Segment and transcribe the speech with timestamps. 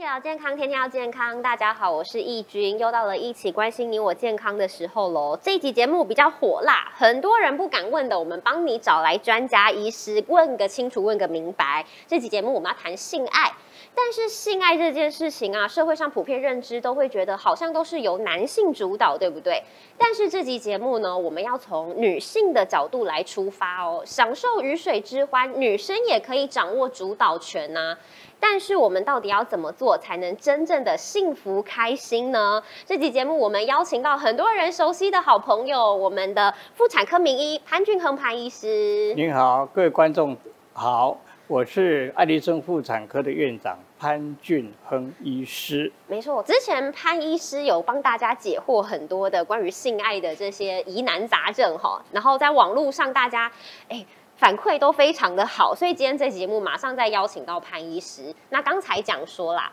[0.00, 1.42] 起聊健康，天天要健康。
[1.42, 5.38] 大家好，我是易君，又到了一起关心你我健康的时候喽。
[5.42, 11.84] 这一集节目比较火辣，很多人不敢问的，我们帮你找来专家医师问个清楚，问个明白。
[12.06, 13.52] 这集节目我们要谈性爱，
[13.94, 19.62] 但是性爱这件事情啊，社会上普遍认知都会觉得好像都是由男性主导，对不对？
[19.98, 27.98] 但是这集节目呢，我们要从女性的角度来出发哦，享受鱼水之欢，女生也可以掌握主导权呐、
[28.40, 32.60] 但是我们到底要怎么做才能真正的幸福开心呢？
[32.86, 39.12] 这期节目我们邀请到很多人熟悉的好朋友，我们的妇产科名医潘俊恒潘医师。
[39.14, 40.36] 您好，各位观众
[40.72, 41.16] 好，
[41.46, 45.92] 我是爱迪生妇产科的院长潘俊亨医师。
[46.08, 53.52] 没错，之前潘医师有帮大家解惑很多的关于性爱的这些疑难杂症哈，然后在网络上大家
[53.88, 54.04] 哎。
[54.40, 58.34] 反馈都非常的好，所以今天这节目马上再邀请到潘医师。
[58.48, 59.70] 那刚才讲说啦，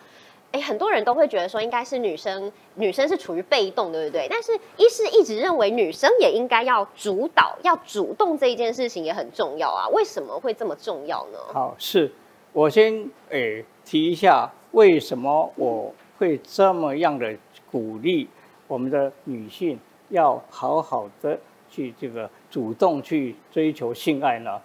[0.52, 4.28] 哎，很多人都会觉得说应该是女生，女生是处于被动，对不对？
[4.30, 9.88] 但是医师一直认为女生也应该要主导，要主动这一件事情也很重要啊。
[9.88, 11.40] 为什么会这么重要呢？
[11.54, 12.12] 好，是
[12.52, 17.34] 我先诶提一下，为什么我会这么样的
[17.72, 18.28] 鼓励
[18.68, 21.40] 我们的女性要好好的
[21.78, 24.60] 去这个主动去追求性爱呢？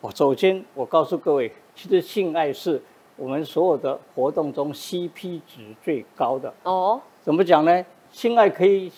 [0.00, 2.80] 我首先我告诉各位，其实性爱是
[3.16, 6.54] 我们所有的活动中 CP 值最高的。
[6.62, 7.84] 哦，怎么讲呢？
[8.10, 8.90] 性爱可以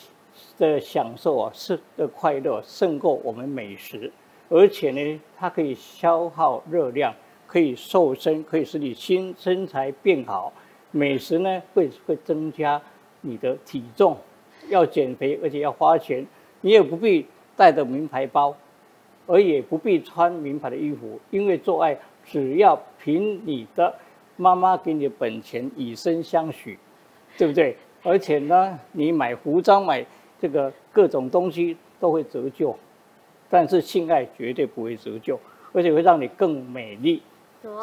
[0.57, 4.13] 的享受啊，是的快乐胜过我们美食，
[4.49, 7.13] 而且呢，它可以消耗热量，
[7.49, 10.53] 可以瘦身，可以使你新身材变好。
[10.93, 12.81] 美食呢，会会增加
[13.23, 14.17] 你的体重，
[14.69, 16.25] 要减肥，而且要花钱，
[16.61, 18.55] 你也不必带着名牌包，
[19.27, 23.95] 而也不必穿名牌的衣服，因为做爱只要凭你的
[24.37, 26.79] 妈妈给你的本钱，以身相许，
[27.39, 27.77] 对不对？
[28.03, 30.05] 而且呢，你买服装、买
[30.39, 32.77] 这个各种东西都会折旧，
[33.49, 35.41] 但是性爱绝对不会折旧，
[35.73, 37.23] 而且会让你更美丽。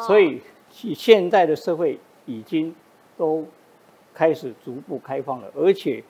[0.06, 2.74] 所以，现在的社会已经
[3.18, 3.44] 都
[4.14, 6.02] 开始逐步开放了，而且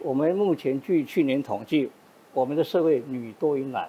[0.00, 1.90] 我们目前据去年统计，
[2.36, 3.88] 我们的社会女多于男，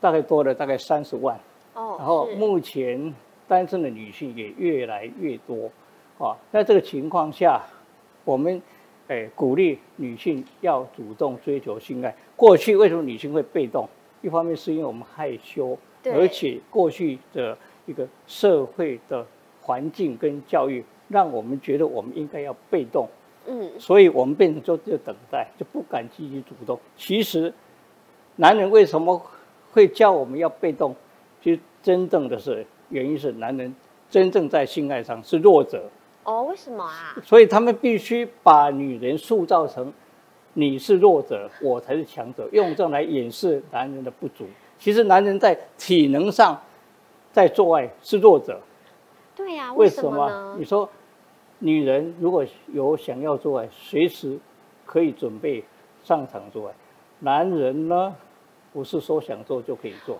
[0.00, 1.36] 大概多了大概三十万。
[1.74, 3.12] 哦，然后目前
[3.48, 5.68] 单身的女性也越来越多，
[6.24, 7.60] 啊，在这个情况下，
[8.24, 8.62] 我们
[9.08, 12.14] 诶鼓励女性要主动追求性爱。
[12.36, 13.88] 过去为什么女性会被动？
[14.22, 19.26] 一方面是因为我们害羞，对而且过去的一个社会的
[19.62, 23.08] 环境跟教育，让我们觉得我们应该要被动，
[23.48, 26.78] 嗯，所以我们变成就就等待，就不敢积极主动。
[26.96, 27.52] 其实，
[28.40, 29.20] 男人为什么
[29.70, 30.96] 会叫我们要被动？
[31.42, 33.74] 其实真正的是原因是男人
[34.08, 35.90] 真正在性爱上是弱者，
[36.24, 37.14] 哦，为什么啊？
[37.22, 39.92] 所以他们必须把女人塑造成
[40.54, 44.46] 你是弱者，我才是强者，用这样来掩饰男人的不足。
[44.78, 46.58] 其实男人在体能上
[47.32, 48.58] 在做爱是弱者，
[49.36, 50.56] 对呀、为什么？
[50.58, 50.88] 你说
[51.58, 52.42] 女人如果
[52.72, 54.38] 有想要做爱，随时
[54.86, 55.62] 可以准备
[56.02, 56.74] 上场做爱，
[57.18, 58.16] 男人呢
[58.72, 60.18] 不是说想做就可以做，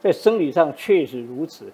[0.00, 1.72] 在生理上确实如此。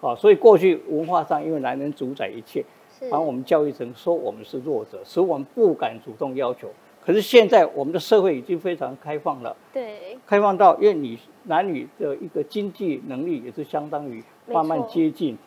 [0.00, 2.64] 好，所以过去文化上，因为男人主宰一切，
[2.98, 6.68] 是把我们教育成说我们是弱者，使我们不敢主动要求。
[7.02, 15.38] 可是现在我们的社会已经非常开放了，对，开放到因为你男女的一个经济能力也是相当于慢慢接近。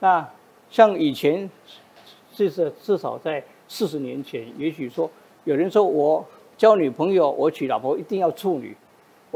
[0.00, 0.28] 那
[0.70, 1.50] 像以前，
[2.32, 5.10] 至少至少在四十年前，也许说
[5.44, 6.24] 有人说我
[6.58, 8.76] 交女朋友，我娶老婆一定要处女，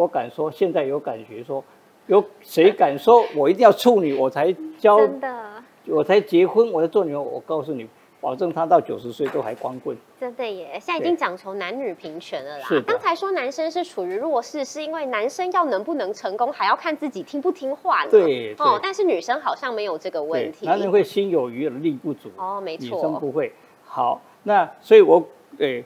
[0.01, 1.63] 我敢说现在有感觉说，
[2.07, 7.87] 有谁敢说我一定要处女我才交真的，我才结婚，我才做女儿，我告诉你，
[8.19, 9.95] 保证他到九十岁都还光棍。
[10.19, 10.79] 真的耶！
[10.81, 12.81] 现在已经讲求男女平权了啦是。
[12.81, 18.11] 刚才说男生是处于弱势，是因为男生要能不能成功，还要看自己听不听话呢。
[18.11, 20.65] 对对，哦但是女生好像没有这个问对，题。
[20.65, 22.31] 男人会心有余而力不足。
[22.37, 23.53] 哦，没错女错，生不会。
[23.85, 25.23] 好，那所以我
[25.59, 25.85] 诶、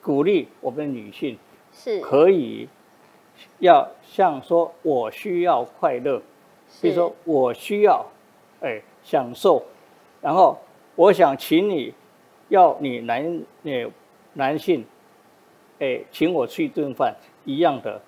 [0.00, 1.36] 鼓励我们的女性
[1.72, 2.66] 是可以
[3.58, 6.18] 要像说我需要快乐，
[6.80, 8.04] 比如是说我需要
[8.60, 9.62] 哎、享受，
[10.20, 10.58] 然后
[10.94, 11.92] 我想请你
[12.48, 13.90] 要你男诶、
[14.34, 14.84] 男性
[15.78, 18.00] 哎、请我吃一顿饭一样的，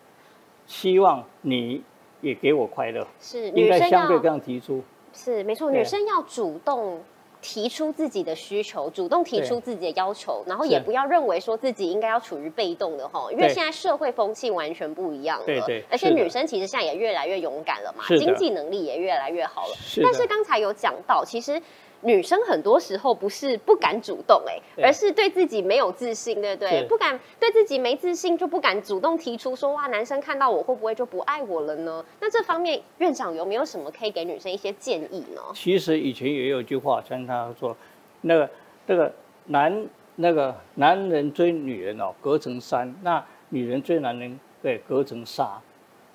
[0.66, 1.82] 希望你
[2.20, 4.82] 也给我快乐，是应该女生要相对这样提出。
[5.12, 7.00] 是没错，女生要主动。
[7.40, 13.54] 提出自己的需求，主动提出自己的要求，然后也不要认为说自己应该要处于被动的哈，因为对。
[13.54, 19.74] 现在社会风气完全不一样了，对对而且女生其实现在也越来越勇敢了嘛，经济能力也越来越好了。
[19.80, 21.60] 是但是刚才有讲到，其实
[22.02, 26.84] 女生很多时候不是不敢主动、哎，而是对自己没有自信，对不对？
[26.88, 32.04] 不敢对自己没自信，就不敢主动提出说哇，男生看到我会不会就不爱我了呢？
[32.20, 35.42] 那这方面院长有没有什么可以给女生一些建议呢？
[35.54, 37.76] 其实以前也有句话，像他说，
[38.20, 38.50] 那个
[38.86, 39.12] 那个
[39.46, 39.86] 男
[40.16, 45.60] 那个男人追女人哦，隔层山；那女人追男人，对，隔层纱。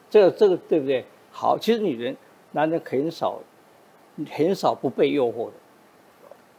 [0.09, 1.03] 这个这个对不对？
[1.31, 2.15] 好，其实女人
[2.51, 3.39] 男人很少
[4.31, 5.53] 很少不被诱惑的。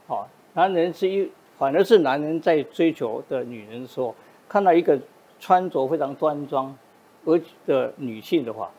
[0.06, 4.14] 哦，男人是一，反而是男人在追求的女人的时候，
[4.48, 4.98] 看到一个
[5.40, 6.76] 穿着非常端庄
[7.24, 8.70] 而的女性的话，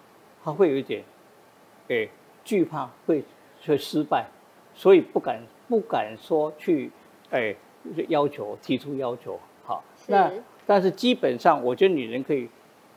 [0.43, 1.03] 他会有一点，
[1.87, 2.09] 诶，
[2.43, 3.23] 惧怕会
[3.65, 4.27] 会失败，
[4.73, 6.91] 所以不敢不敢说去，
[7.31, 7.55] 诶，
[8.07, 9.39] 要求提出要求。
[9.63, 10.31] 好，那
[10.67, 12.47] 但是基本上，我觉得女人可以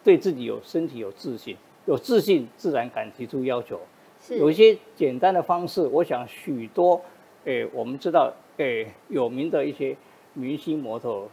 [0.05, 3.81] 对自己有身体有自信，有自信自然敢提出要求。
[4.21, 7.01] 是有一些简单的方式，我想许多，
[7.45, 9.97] 诶，我们知道，诶，有名的一些
[10.35, 11.27] 明星模特，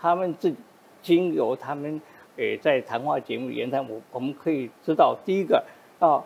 [0.00, 0.54] 他们自
[1.02, 2.00] 经由他们，
[2.36, 5.64] 诶，在谈话节目言谈，我我们可以知道，第一个
[6.00, 6.24] 要，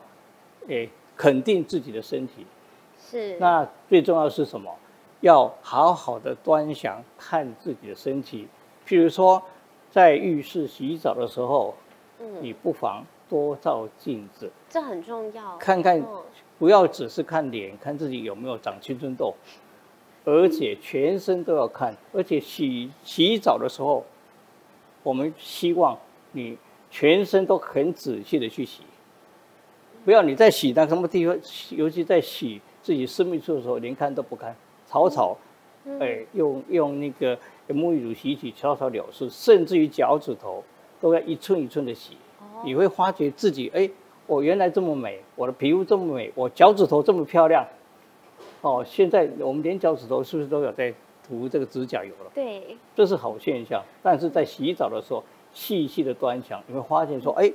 [0.68, 2.46] 诶，肯定自己的身体，
[2.98, 3.38] 是。
[3.38, 4.74] 那最重要是什么？
[5.20, 8.48] 要好好的端详看自己的身体，
[8.86, 9.40] 譬如说，
[9.90, 11.74] 在浴室洗澡的时候，
[12.40, 14.50] 你嗯，不妨多照镜子。
[14.68, 16.22] 这很重要，看看嗯
[16.62, 19.34] 不要只是看脸，看自己有没有长青春痘，
[20.24, 21.92] 而且全身都要看。
[22.12, 24.06] 而且洗洗澡的时候，
[25.02, 25.98] 我们希望
[26.30, 26.56] 你
[26.88, 28.84] 全身都很仔细的去洗，
[30.04, 31.36] 不要你在洗那什么地方，
[31.70, 34.54] 尤其在洗自己私密处的时候，连看都不看，
[34.86, 35.36] 草草，
[35.84, 37.36] 嗯哎，用用那个
[37.70, 40.62] 沐浴乳洗洗，草草了事，甚至于脚趾头
[41.00, 42.14] 都要一寸一寸的洗。
[42.38, 43.90] 哦你会发觉自己，哎，
[44.26, 47.66] 我原来这么美，我的皮肤这么美，我脚趾头这么漂亮。
[48.60, 50.92] 哦，现在我们连脚趾头是不是都有在
[51.26, 52.30] 涂这个指甲油了？
[52.34, 53.82] 对，这是好现象。
[54.02, 55.22] 但是在洗澡的时候，
[55.52, 57.52] 细细的端详，你会发现说，哎，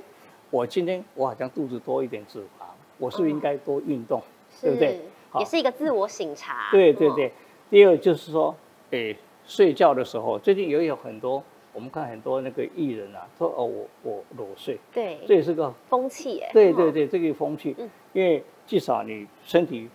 [0.50, 2.64] 我今天我好像肚子多一点脂肪，
[2.98, 4.22] 我是不是应该多运动？
[4.60, 5.00] 对不对
[5.38, 7.32] 也是一个自我醒察，嗯对对对。
[7.70, 8.54] 第二就是说，
[8.90, 9.14] 哎，
[9.46, 11.42] 睡觉的时候，最近也有很多，
[11.78, 15.16] 我们看很多那个艺人啊，说哦，我我裸睡，对。
[15.28, 16.52] 这也是个风气耶，嗯。
[16.52, 17.72] 对对对，这个风气。
[17.78, 19.88] 嗯，因为至少你身体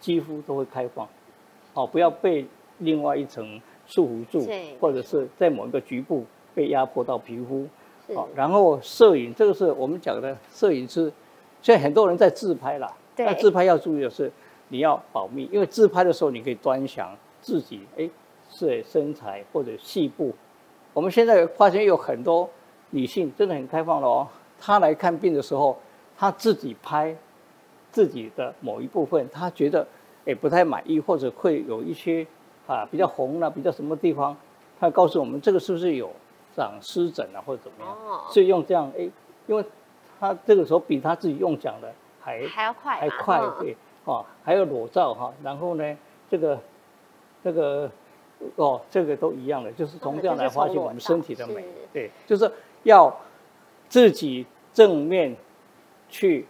[0.00, 1.08] 肌肤都会开放，
[1.74, 2.44] 哦，不要被
[2.78, 7.64] 另外一层束缚住对，或者是在某一个局部被压迫到皮肤，
[8.08, 8.12] 是。
[8.14, 11.12] 哦，然后摄影这个是我们讲的摄影师，
[11.62, 13.24] 现在很多人在自拍啦，对。
[13.24, 14.32] 那自拍要注意的是
[14.70, 18.10] 你要保密，因为自拍的时候你可以端详自己，哎，
[18.50, 20.34] 是身材或者细部。
[20.92, 22.48] 我们现在发现有很多
[22.90, 24.28] 女性真的很开放了哦，
[24.58, 25.78] 她来看病的时候，
[26.16, 27.16] 她自己拍
[27.92, 29.86] 自己的某一部分，她觉得
[30.26, 32.26] 哎不太满意，或者会有一些
[32.66, 34.36] 啊比较红啊，比较什么地方，
[34.78, 36.10] 她告诉我们这个是不是有
[36.56, 39.08] 长湿疹啊，或者怎么样，哦，所以用这样哎，
[39.46, 39.64] 因为
[40.18, 43.54] 她这个时候比她自己用讲的还还要快嘛，还快嗯。
[43.60, 45.96] 对，哦，还有裸照哈，然后呢，
[46.28, 46.58] 这个
[47.44, 47.90] 这个
[48.56, 52.50] 哦，这个都一样的，就是从这样来发现我们身体的美对，就是
[52.84, 53.14] 要
[53.88, 55.36] 自己正面
[56.08, 56.46] 去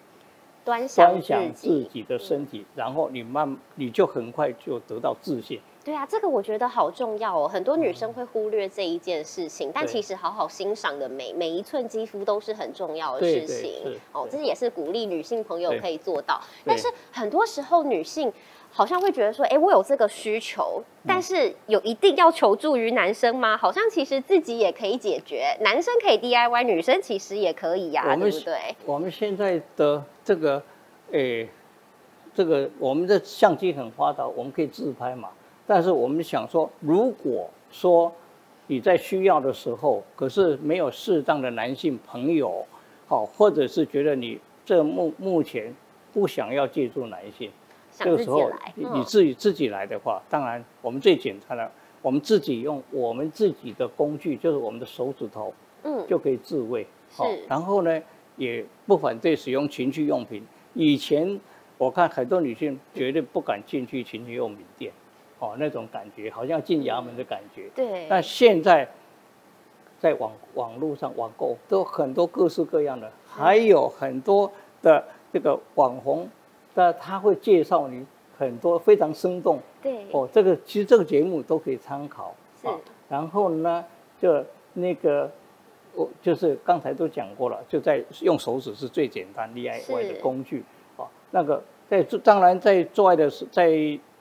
[0.64, 5.60] 端详端详自自己的身体，然后你慢你就很快就得到自信。
[5.82, 7.48] 对啊，这个我觉得好重要哦。
[7.48, 14.28] 很多女生会忽略这一件事情，但其实好好欣赏的美每一寸肌肤都是很重要的事情哦。
[14.30, 16.38] 对这也是鼓励女性朋友可以做到。
[16.66, 18.30] 但是很多时候女性
[18.72, 23.56] 好像会觉得说，哎，我有这个需求，嗯但是有一定要求助于男生吗？
[23.56, 28.76] 好像其实自己也可以解决，男生可以 DIY，女生其实也可以呀、对不对？
[28.86, 30.62] 我们现在的这个，
[31.10, 31.48] 诶，
[32.34, 35.30] 这个我们的相机很发达，我们可以自拍嘛。
[35.66, 38.12] 但是我们想说，如果说
[38.68, 42.64] 你在需要的时候，可是没有适当的男性朋友，
[43.08, 45.74] 好，或者是觉得你这目目前
[46.12, 47.52] 不想要借助男性，想
[47.92, 51.70] 这个时候你自己自己来的话，当然我们最简单的，
[52.02, 56.86] 我们自己用我们自己的工具，就是我们的手指头，嗯，就可以自慰。
[57.10, 58.00] 是然后呢，
[58.36, 60.46] 也不反对使用情趣用品。
[60.74, 61.40] 以前
[61.76, 64.92] 我看很多女性绝对不敢进去情趣用品店，
[65.40, 67.68] 哦，那种感觉好像进衙门的感觉。
[67.74, 68.88] 对，但现在
[69.98, 76.28] 在网网络上网购都有很多各式各样的，还有很多的这个网红，
[76.80, 78.06] 那他会介绍你
[78.38, 80.26] 很多非常生动对，哦。
[80.32, 82.34] 这个其实这个节目都可以参考。
[82.58, 82.74] 是啊
[83.06, 83.84] 然后呢，
[84.18, 85.30] 就那个
[85.94, 90.64] 我就是刚才都讲过了，就在用手指是最简单 DIY 的工具
[90.96, 91.04] 啊。
[91.32, 93.68] 那个在做当然在做爱的时，在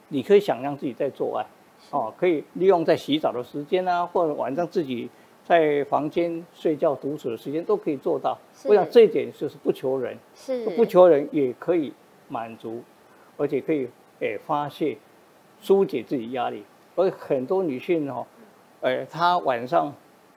[0.08, 1.46] 你可以想象自己在做爱，
[1.90, 5.08] 哦，可以利用在洗澡的时间啊，或者晚上自己
[5.46, 8.36] 在房间睡觉独处的时间都可以做到。
[8.64, 11.92] 我想这一点就是不求人，是不求人也可以
[12.30, 12.82] 满足，
[13.36, 13.86] 而且可以
[14.20, 14.96] 诶发泄、
[15.60, 16.64] 疏解自己压力。
[16.96, 18.26] 而很多女性哦，
[18.80, 19.92] 呃，她晚上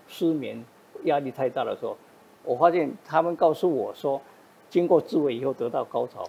[0.10, 0.62] 失眠、
[1.06, 1.96] 压力太大的时候，
[2.44, 4.22] 我发现她们告诉我说，
[4.70, 6.26] 经过自慰以后得到高潮。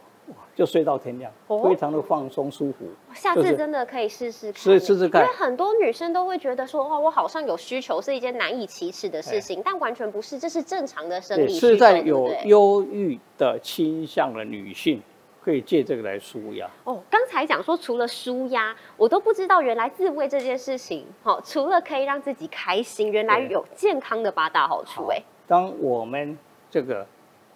[0.54, 1.30] 就睡到天亮，
[1.62, 2.86] 非常的放松舒服。
[3.12, 5.20] 下次真的可以试试看，试试试看。
[5.20, 11.68] 因为很多女生都会觉得说，哇，我好像有需求是一件难以启齿的事情，但完全不是，这是正常的生理需求。
[11.68, 15.02] 是在有忧郁的倾向的女性，
[15.44, 16.70] 可以借这个来舒压。
[16.84, 25.06] 哦，刚才讲说除了舒压，我都不知道原来自慰这件事情，好，除了可以让自己开心，原来有健康的八大好处。
[25.08, 26.38] 哎，当我们
[26.70, 27.06] 这个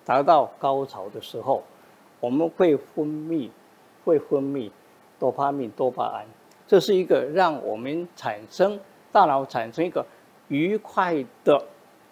[0.05, 1.65] 达到高潮的时候。
[2.21, 3.49] 我们会分泌，
[4.05, 4.69] 会分泌
[5.21, 6.27] 多巴胺、多巴胺，
[6.67, 8.77] 这是一个让我们产生
[9.13, 10.05] 大脑产生一个
[10.49, 11.65] 愉快的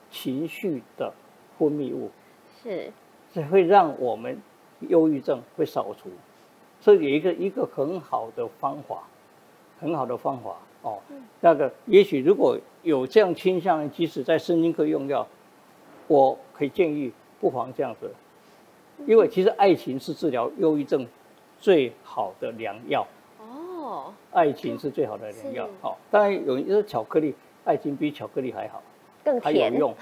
[0.08, 1.12] 情绪的
[1.58, 2.08] 分泌物，
[2.62, 2.92] 是，
[3.34, 4.40] 这会让我们
[4.80, 6.08] 忧郁症会扫除，
[6.80, 9.02] 这有一个一个很好的方法，
[9.80, 10.98] 很好的方法哦。
[11.40, 15.26] 那个也许如果有这样倾向，即使在神经科用药，
[16.06, 18.10] 我可以建议不妨这样子。
[19.06, 21.06] 因为其实爱情是治疗忧郁症
[21.60, 23.06] 最好的良药
[23.38, 25.68] 哦，爱情是最好的良药。
[25.82, 28.82] 好，当然有人说巧克力，爱情比巧克力还好，
[29.22, 29.94] 更还有用，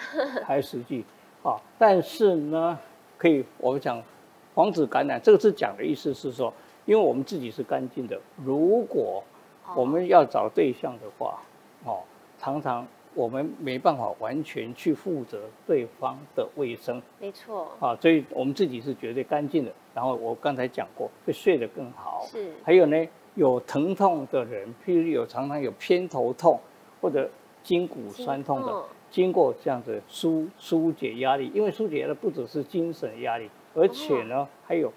[0.44, 1.04] 还实际。
[1.42, 2.78] 啊，但是呢，
[3.18, 4.00] 可以我们讲
[4.54, 6.52] 防止感染，这个是讲的意思是说，
[6.86, 9.22] 因为我们自己是干净的，如果
[9.76, 11.40] 我们要找对象的话，
[11.84, 12.00] 哦，
[12.38, 12.86] 常常。
[13.16, 17.68] 我们没办法完全去负责对方的卫生，没错。
[17.78, 19.70] 啊，所以我们自己是绝对干净的。
[19.94, 22.26] 然后我刚才讲过，会睡得更好。
[22.28, 22.52] 是。
[22.64, 23.06] 还有呢，
[23.36, 26.58] 有疼痛的人，譬如有常常有偏头痛
[27.00, 27.30] 或者
[27.62, 28.82] 筋骨酸痛的，
[29.12, 34.92] 经过这样子疏疏解压力，因为疏解压力不只是精神压力，而且呢还有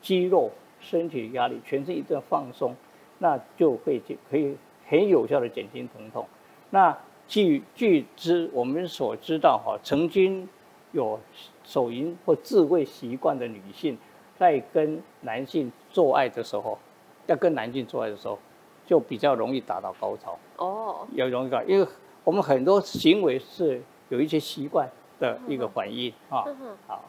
[0.00, 2.74] 肌肉、身体压力，全身一阵放松，
[3.18, 4.56] 那就会可以
[4.86, 6.26] 很有效的减轻疼痛。
[6.70, 6.96] 那
[7.26, 10.48] 据据知，我们所知道哈，曾经
[10.92, 11.18] 有
[11.62, 13.96] 手淫或自慰习惯的女性，
[14.38, 16.78] 在跟男性做爱的时候，
[17.26, 18.38] 要跟男性做爱的时候，
[18.84, 21.86] 就比较容易达到高潮哦，也容易高，因为
[22.24, 23.80] 我们很多行为是
[24.10, 24.86] 有一些习惯
[25.18, 26.44] 的一个反应啊，
[26.86, 27.04] 好，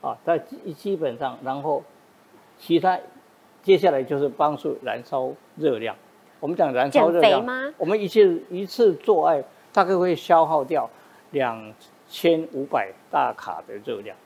[0.00, 1.82] 啊，它基基本上，然后
[2.58, 2.98] 其他
[3.62, 5.96] 接下来就是帮助燃烧热量。
[6.38, 7.44] 我们讲燃烧热量，
[7.78, 10.88] 我们一次一次做爱大概会消耗掉
[11.30, 11.72] 两
[12.08, 14.16] 千五百大卡的热量，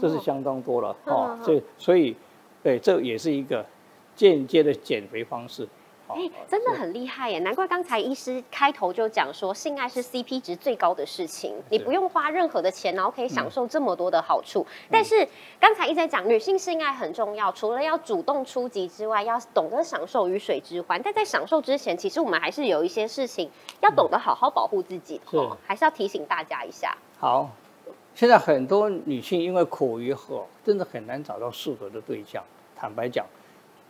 [0.00, 1.38] 这是相当多了哦。
[1.42, 2.16] 所以，所以，
[2.62, 3.66] 对，这也是一个
[4.14, 5.68] 间接的减肥方式。
[6.08, 7.38] 哎，真的很厉害耶！
[7.38, 14.64] 难怪刚才医师开头就讲说，性爱是 CP 值最高的事情，你不用花任何的钱，然后可以享受这么多的好处。
[14.90, 15.26] 但是
[15.58, 21.00] 刚才一直在讲，女性性爱很重要，除了要主动出击之外，要懂得享受鱼水之欢。
[21.02, 26.94] 但在享受之前，其实我们还是有一些事情要懂得好好保护自己，哦，还是要提醒大家一下。
[27.18, 27.48] 好，
[28.14, 32.44] 现在很多女性因为苦于喝，真的很难找到适合的对象。
[32.76, 33.24] 坦白讲，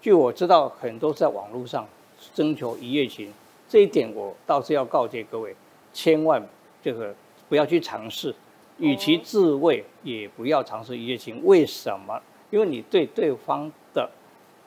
[0.00, 1.84] 据我知道，很多在网络上。
[2.34, 3.32] 征求一夜情，
[3.68, 5.54] 这一点我倒是要告诫各位，
[5.92, 6.44] 千万
[6.82, 7.14] 这个
[7.48, 8.34] 不要去尝试，
[8.78, 11.40] 与其自慰，也不要尝试一夜情。
[11.44, 12.20] 为什么？
[12.50, 14.10] 因为你对对方的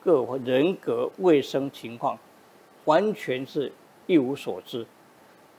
[0.02, 2.18] 个人格卫生情况
[2.86, 3.70] 完全是
[4.06, 4.86] 一无所知，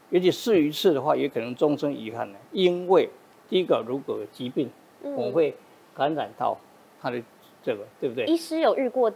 [0.09, 2.37] 尤其试一次的话，也可能终身遗憾呢。
[2.51, 3.07] 因为
[3.47, 4.67] 第一个，如果疾病，
[5.03, 5.55] 我会
[5.95, 6.57] 感染到
[6.99, 7.21] 他的
[7.63, 8.25] 这个，对不对？
[8.25, 9.13] 医师有遇过。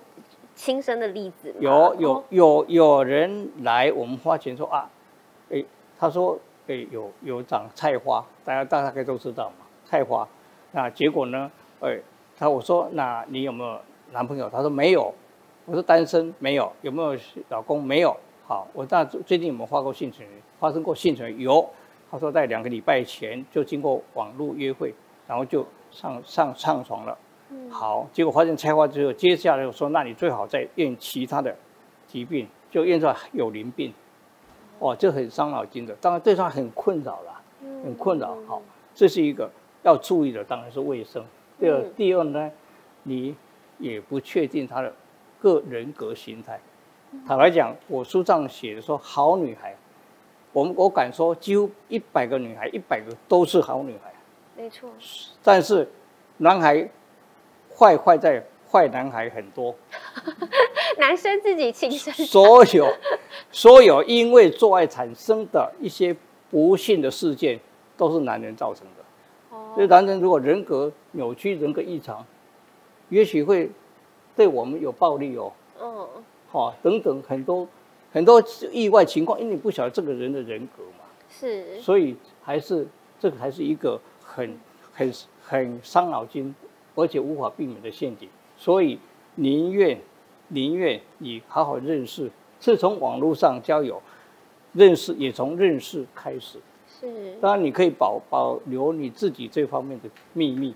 [0.56, 4.90] 亲身的例子有有有有人来我们花钱说啊，
[5.50, 5.64] 哎，
[5.98, 10.28] 他说哎有有长菜花，大家大概都知道嘛，菜花，
[10.72, 12.00] 那结果呢，哎，
[12.38, 13.80] 他我说那你有没有
[14.12, 14.50] 男朋友？
[14.50, 15.14] 他说没有，
[15.66, 17.20] 我说单身没有，有没有
[17.50, 17.84] 老公？
[17.84, 18.16] 没有。
[18.46, 20.28] 好，我那最近有没有发过性存
[20.60, 21.68] 发生过性存有，
[22.12, 24.94] 他说在两个礼拜前就经过网络约会，
[25.28, 27.18] 然后就上上上床了。
[27.70, 31.56] 好，结果发现拆花之后，接下来说，那你最好再验其他的
[32.08, 33.92] 疾病，就验出来有淋病，
[34.78, 37.42] 哦，这很伤脑筋的，当然对他很困扰了，
[37.84, 38.38] 很困扰。
[38.48, 38.62] 好，
[38.94, 39.50] 这是一个
[39.82, 41.26] 要注意的，当然是卫生。
[41.60, 42.52] 第二，第二呢，
[43.02, 43.36] 你
[43.80, 44.94] 也不确定他的
[45.42, 46.60] 个人格形态。
[47.28, 49.76] 坦白讲，我书上写的说，好女孩，
[50.52, 54.14] 我们我敢说，几乎一百个女孩，一百个都是好女孩。
[54.56, 54.92] 没错。
[55.42, 55.90] 但是
[56.38, 56.88] 男孩。
[57.78, 59.74] 坏坏在坏男孩很多，
[60.98, 62.92] 男生自己亲身所有
[63.52, 66.16] 所有因为做爱产生的一些
[66.50, 67.60] 不幸的事件，
[67.96, 69.56] 都是男人造成的。
[69.56, 69.72] 哦。
[69.76, 72.26] 所以男人如果人格扭曲、人格异常，
[73.10, 73.70] 也许会
[74.36, 76.08] 对我们有暴力哦，嗯，
[76.52, 77.68] 哈、等等很多
[78.12, 82.88] 很多意外情况，因为你不晓得这个人的人格嘛，是，所以还是
[83.20, 84.58] 这个还是一个很
[84.92, 85.14] 很
[85.44, 86.54] 很伤脑筋，
[86.96, 88.30] 而且无法避免的陷阱。
[88.58, 89.00] 所以
[89.36, 90.00] 宁愿
[90.50, 94.02] 宁愿你好好认识，是从网络上交友，
[94.74, 96.60] 认识也从认识开始。
[96.88, 100.76] 是，当然，你可以保保留你自己这方面的秘密，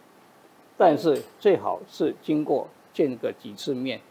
[0.76, 4.02] 但是最好是经过见个几次面，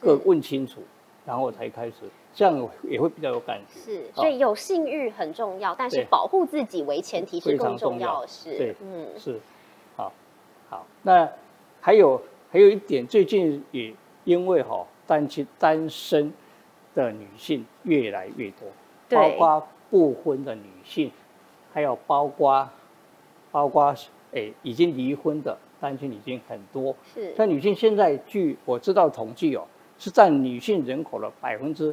[0.00, 0.82] 各问清楚，
[1.24, 1.94] 然后才开始，
[2.34, 3.80] 这样也会比较有感觉。
[3.80, 8.58] 是，所以有性欲很重要，但是保护自己为前提是更重重要要的事。
[8.58, 9.40] 对嗯，是，
[9.96, 10.12] 好，
[10.68, 11.30] 好，那
[11.82, 16.32] 还有还有一点，最近也因为哈、单亲单身
[16.94, 18.68] 的女性越来越多，
[19.08, 21.10] 对包括不婚的女性，
[21.74, 22.68] 还有包括
[23.50, 23.92] 包括
[24.30, 26.94] 诶已经离婚的单亲女性很多。
[27.12, 29.66] 是，像女性现在据我知道统计哦，
[29.98, 31.92] 是占女性人口的百分之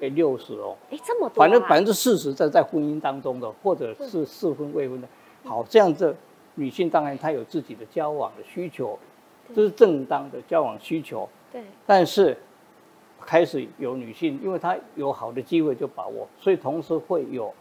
[0.00, 0.76] 诶六十哦。
[0.90, 5.08] 哎，这么多、啊，反正百分之四十在在婚姻当中的，或者是适婚未婚的。
[5.42, 6.14] 好，这样子
[6.56, 8.98] 女性当然她有自己的交往的需求，
[9.54, 11.28] 这是正当的交往需求。
[11.52, 12.36] 对，但是
[13.20, 17.54] 开始有女性，因为她有好的机会就把握，所以同时会有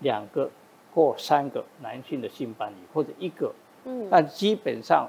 [0.00, 0.50] 两个
[0.92, 3.52] 或三个男性的性伴侣，或者一个。
[3.84, 5.08] 嗯，但基本上，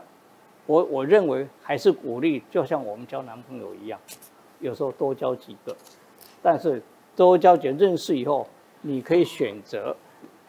[0.66, 4.00] 我我认为还是鼓励，就像我们交男朋友一样，
[4.60, 5.76] 有时候多交几个，
[6.44, 6.82] 但是
[7.16, 8.48] 多交几个认识以后，
[8.82, 9.96] 你可以选择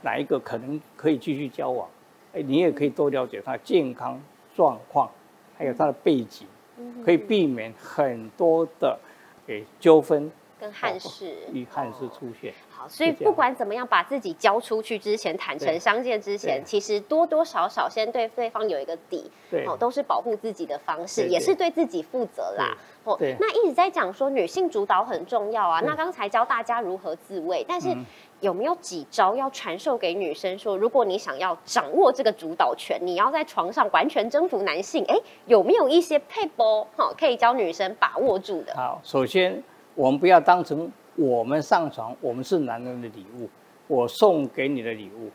[0.02, 1.97] 哪一个可能可以继续交往，哎，
[2.32, 4.20] 你也可以多了解他的健康
[4.54, 5.10] 状况，
[5.56, 6.46] 还有他的背景，
[6.78, 8.98] 嗯可以避免很多的
[9.46, 10.30] 诶纠纷
[10.60, 12.52] 跟憾事与憾事出现。
[12.78, 22.76] 好，所以不管怎么样，把自己交出去之前，坦诚相见之前，其实多多少少先对对方有一个底，对哦，都是保护自己的方式，也是对自己负责啦。
[23.02, 25.80] 哦对，那一直在讲说女性主导很重要啊。
[25.80, 28.04] 那刚才教大家如何自卫，但是嗯
[28.40, 38.74] 有没有几招要传授给女生说，如果你想要掌握这个主导权，你要在床上完全征服男性，哎，有没有一些配波哈，可以教女生把握住的？
[38.76, 39.60] 好，首先
[39.94, 40.88] 我们不要当成
[41.18, 43.50] 我们上床，我们是男人的礼物，
[43.88, 45.28] 我送给你的礼物，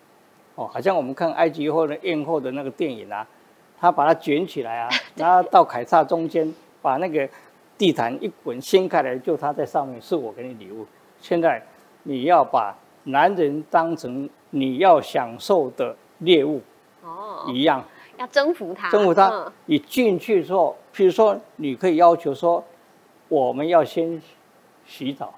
[0.55, 3.27] 哦，好像我们看埃及后的艳后的那个电影啊，
[3.77, 7.27] 他把它卷起来啊， 然后到凯撒中间，把那个
[7.77, 10.85] 地毯一滚掀开来，就他在上面，是我给你礼物。
[11.19, 11.61] 现在
[12.03, 16.61] 你要把男人当成你要享受的猎物
[17.03, 17.83] 哦，一样，
[18.17, 19.27] 要征服他，征服他。
[19.27, 19.51] 嗯。
[19.65, 22.63] 你进去之后，比如说，你可以要求说，
[23.27, 24.21] 我们要先
[24.85, 25.33] 洗澡，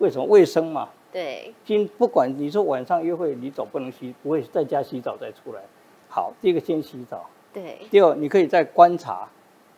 [0.00, 0.24] 为什么？
[0.26, 0.88] 卫生嘛。
[1.12, 5.62] 对，今不管你说晚上约会，你总不能洗，不会在家洗澡再出来。
[6.08, 9.28] 好，第一个先洗澡，对，第二你可以再观察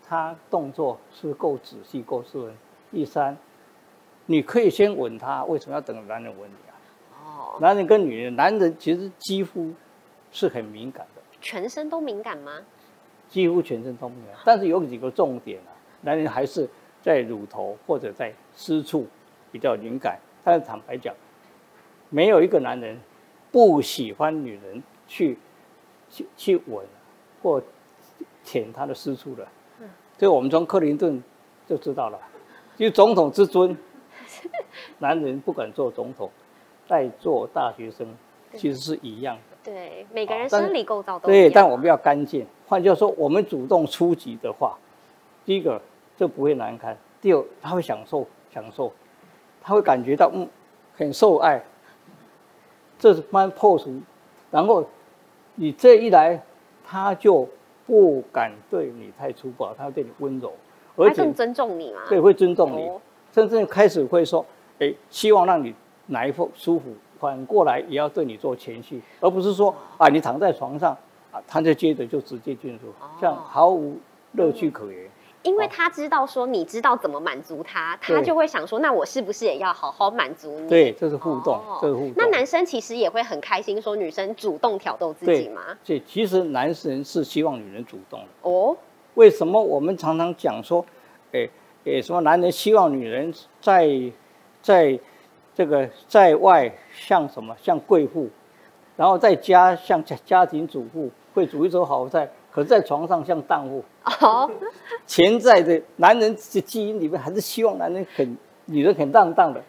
[0.07, 2.55] 他动作是够仔细、够斯文。
[2.91, 3.37] 第三，
[4.27, 6.77] 你可以先吻他，为什么要等男人吻你啊？
[7.15, 9.73] 哦，男人跟女人，男人其实肌肤
[10.31, 11.23] 是很敏感的。
[11.41, 12.61] 全身都敏感吗？
[13.29, 16.69] 几乎全身都敏感，但是有几个重点啊，男人还是
[17.01, 19.07] 在乳头或者在私处
[19.53, 20.19] 比较敏感。
[20.43, 21.15] 但是坦白讲，
[22.09, 22.99] 没有一个男人
[23.53, 25.39] 不喜欢女人去
[26.11, 26.85] 去去吻
[27.41, 27.63] 或
[28.43, 29.47] 舔他的私处的。
[30.19, 31.23] 所以我们从克林顿
[31.69, 32.19] 就知道了，
[32.77, 33.77] 就总统之尊，
[34.99, 36.31] 男人不敢做总统，
[36.87, 38.07] 在做大学生，
[38.55, 39.57] 其实是一样的。
[39.65, 42.47] 对，每个人生理构造都一对，但我们要干净。
[42.69, 44.79] 换句话说，我们主动出击的话，
[45.45, 45.81] 第一个
[46.17, 48.93] 就不会难堪，第二他会享受享受，
[49.63, 50.49] 他会感觉到嗯
[50.97, 51.63] 很受爱，
[52.99, 54.01] 这是蛮破除。
[54.51, 54.85] 然后
[55.55, 56.43] 你这一来，
[56.85, 57.49] 他就
[57.87, 60.53] 不敢对你太粗暴，他会对你温柔，
[60.97, 62.01] 而且他更尊重你嘛。
[62.09, 62.89] 对会尊重你。
[62.89, 63.01] 哦
[63.33, 64.45] 甚至开始会说，
[64.79, 65.75] 哎，希望让你
[66.09, 70.95] 哪一副舒服，反过来也要对你做前戏，而不是说啊，你躺在床上
[71.33, 73.99] 啊，他就接着就直接进入，这样毫无
[74.33, 75.09] 乐趣可言。
[75.43, 80.69] 因为他知道说你知道怎么满足他，他就会想说，那我是不是也要好好满足你？
[80.69, 82.15] 对，这是互动，哦这是互动。
[82.17, 85.63] 那男生其实也会很开心，说女生主动挑逗自己对吗？
[85.85, 88.27] 对其实男生是希望女人主动的。
[88.43, 88.77] 哦，
[89.15, 90.85] 为什么我们常常讲说，
[91.33, 91.51] 诶
[91.85, 93.89] 诶，什么男人希望女人在
[94.61, 94.99] 在
[95.55, 98.29] 这个在外像什么像贵妇，
[98.97, 103.83] 然后在家像家家庭主妇，会煮一手好菜，可在床上像荡妇。
[104.21, 104.51] 哦，
[105.07, 108.37] 潜在的男人的基因里面还是希望男人很
[108.67, 109.63] 女人很浪荡的，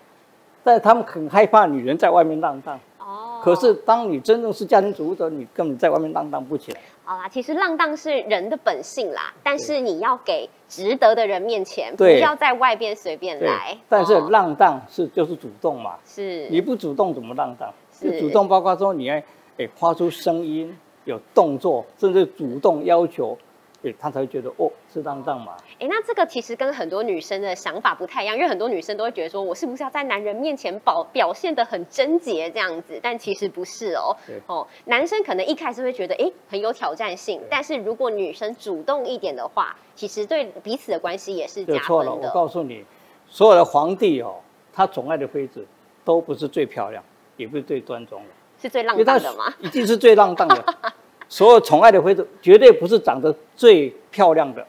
[0.64, 2.80] 但他们很害怕女人在外面浪荡。
[3.00, 6.82] 哦，可是当你真正是家庭主妇的，你根本在外面浪荡不起来。
[7.06, 17.74] 好啦，其实浪荡是人的本性啦，但是你要给值得的人面前，不要在外边随便对来。，但是哦浪荡是就是主动嘛，是你不主动怎么浪荡？
[17.92, 19.22] 是主动包括说你要
[19.58, 20.74] 诶发出声音，
[21.06, 23.38] 有动作，甚至主动要求，
[23.82, 25.58] 诶他才会觉得哦是浪荡嘛。
[25.80, 33.00] 哎，那这个其实跟很多女生的想法不太一样，因为很多女生都会觉得说，我是不是要在男人面前表表现的很贞洁这样子？
[33.04, 34.40] 但其实不是哦对。
[34.48, 42.30] 哦，男生可能一开始会觉得，哎，很有挑战性，但是如果女生主动一点的话，其实对彼此的关系也是加就错了，我。
[42.30, 42.86] 告诉你，
[43.28, 44.36] 所有的皇帝哦，
[44.72, 45.66] 他宠爱的妃子
[46.06, 47.04] 都不是最漂亮，
[47.36, 48.30] 也不是最端庄的，
[48.64, 49.54] 是最浪荡的吗？
[49.60, 50.64] 一定是最浪荡的。
[51.28, 54.66] 所有宠爱的妃子绝对不是长得最漂亮的，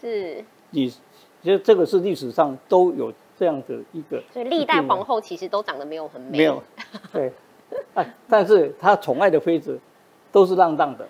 [0.00, 6.38] 是，你其实这个是历史上都有这样的一个，所以历代皇后其实都长得没有很美。
[6.38, 6.62] 没有，
[7.12, 7.32] 对，
[7.94, 9.78] 哎，但是他宠爱的妃子
[10.32, 11.06] 都是浪荡的，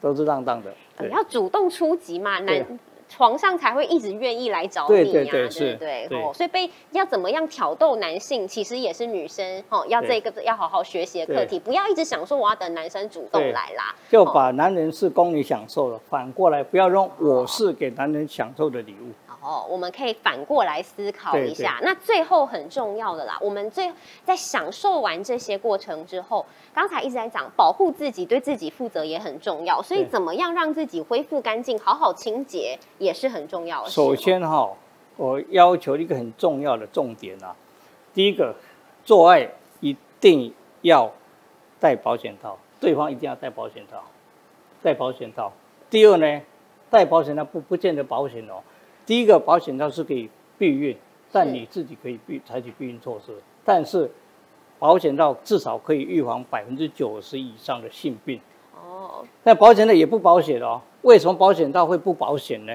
[0.00, 2.66] 都是浪荡的，你要主动出击嘛，男
[3.16, 6.06] 皇上才会一直愿意来找你呀、对对对是不对？
[6.08, 13.94] 对哦，所以被要怎么样挑逗男性，其实也是女生哦，要这个要好好学习的课题，不要一直想说我要等男生主动来啦。
[14.10, 19.12] 就把男人是供你享受的，反过来不要用我是给男人享受的礼物。
[19.44, 21.78] 哦，我们可以反过来思考一下。
[21.82, 23.92] 那最后很重要的啦，我们最
[24.24, 29.82] 在享受完这些过程之后，刚才一直在讲保护自己，对自己负责也很重要。
[29.82, 33.90] 所以怎么样让自己恢复干净、好好清洁也是很重要的。
[33.90, 34.70] 首先哈、
[35.18, 37.54] 我要求一个很重要的重点啊，
[38.14, 38.54] 第一个，
[39.04, 39.46] 做爱
[39.80, 41.12] 一定要
[41.78, 44.02] 戴保险套，对方一定要戴保险套，
[44.82, 45.52] 戴保险套。
[45.90, 46.40] 第二呢，
[46.88, 48.62] 戴保险套不不见得保险哦。
[49.06, 50.96] 第一个保险套是可以避孕，
[51.30, 53.32] 但你自己可以避采取避孕措施，
[53.64, 54.10] 但是
[54.78, 58.40] 保险套至少可以预防百分之九十以上的性病。
[58.74, 60.80] 哦，那保险套也不保险哦。
[61.02, 62.74] 为什么保险套会不保险呢？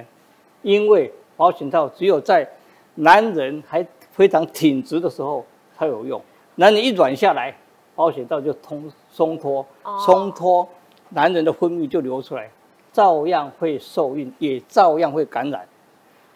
[0.61, 2.47] 因为保险套只有在
[2.95, 5.45] 男人还非常挺直的时候
[5.77, 6.21] 才有用，
[6.55, 7.55] 男人一软下来，
[7.95, 10.67] 保险套就通松脱哦，松脱，
[11.09, 12.51] 男人的分泌就流出来，
[12.91, 15.67] 照样会受孕，也照样会感染。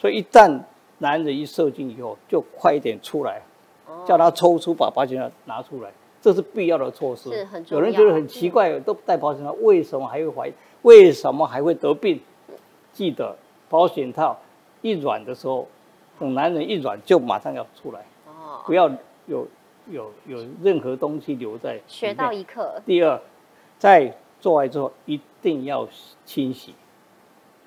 [0.04, 0.60] 所以一旦
[0.98, 3.42] 男人一射精以后，就快一点出来，
[3.88, 5.90] 哦叫他抽出把保险套拿出来，
[6.22, 7.30] 这是必要的措施。
[7.70, 10.52] 有人觉得很奇怪，都不戴保险套，为什么还会怀？
[10.82, 12.20] 为什么还会得病？
[12.92, 13.34] 记得
[13.70, 14.38] 保险套
[14.82, 15.66] 一软的时候，
[16.20, 18.90] 等男人一软就马上要出来，哦，不要
[19.28, 19.48] 有
[19.90, 21.80] 有有任何东西留在。
[21.88, 23.18] 学到一课，第二，
[23.80, 25.88] 在做爱之后一定要
[26.26, 26.72] 清洗，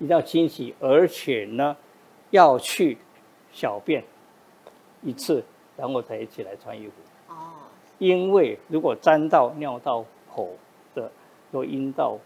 [0.00, 1.74] 一定要清洗，而且呢，
[2.36, 2.98] 要去
[3.50, 4.04] 小便
[5.02, 5.42] 一次，
[5.76, 6.92] 然后才起来穿衣服。
[7.28, 7.64] 哦，
[7.98, 10.50] 因为如果沾到尿道口
[10.94, 11.10] 的，
[11.52, 12.18] 有阴道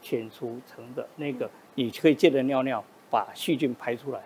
[0.00, 4.20] 浅出层的那个，你可以借着尿尿把细菌排出来，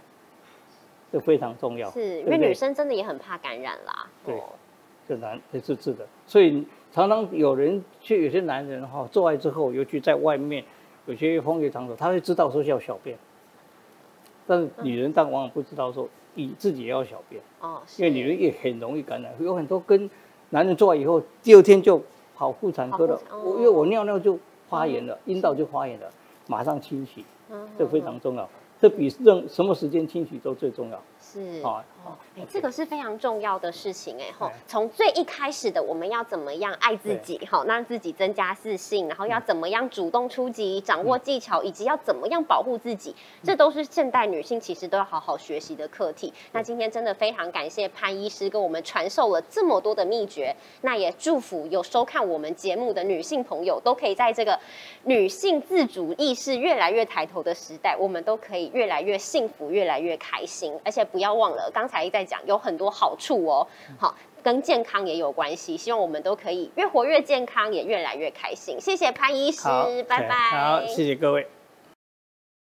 [1.10, 1.90] 这非常重要。
[1.90, 4.06] 是因为女生真的也很怕感染啦。
[4.26, 4.50] 对哦
[5.08, 10.62] 这男这是是的，所以常常有人去有些男人哈、做爱之后，尤其在外面
[11.06, 13.18] 有些风月场所，他会知道说要小便，
[14.46, 20.08] 但是女人但往往不知道说你自己也要小便，哦，因为女人也很容易感染，有很多跟
[20.50, 22.02] 男人做完以后，第二天就
[22.34, 26.10] 跑妇产科了我因为我尿尿就发炎了，阴道就发炎了，
[26.46, 28.48] 马上清洗，嗯这非常重要，
[28.82, 31.00] 这比任什么时间清洗都最重要。
[31.20, 34.54] 是好哦，哎，这个是非常重要的事情哎哈对。
[34.66, 43.14] 从最一开始的我们要怎么样爱自己哈，让自己增加自信，然后要怎么样主动出击，掌握技巧，以及要怎么样保护自己，
[43.44, 46.32] 这都是现代女性其实都要好好学习的课题。
[46.50, 54.58] 那今天真的非常感谢潘医师跟我们传授了这么多的秘诀，那也祝福有收看我们节目的女性朋友都可以在这个
[55.04, 60.72] 女性自主意识越来越抬头的时代，我们都可以越来越幸福，越来越开心。
[60.84, 63.66] 而且不要忘了，刚才在讲有很多好处哦，
[63.98, 64.14] 好。
[64.44, 68.76] 跟健康也有关系，希望我们都可以越活越健康，也越来越开心。
[68.80, 69.62] 谢谢潘医师，，
[70.08, 70.34] 拜拜。
[70.50, 71.46] 好，谢谢各位。